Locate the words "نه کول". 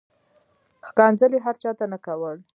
1.93-2.37